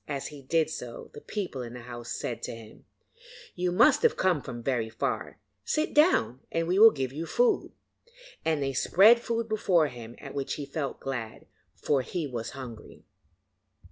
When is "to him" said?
2.41-2.85